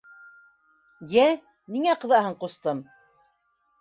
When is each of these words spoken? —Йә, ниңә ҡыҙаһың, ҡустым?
—Йә, 1.17 1.27
ниңә 1.75 1.99
ҡыҙаһың, 2.07 2.39
ҡустым? 2.45 2.85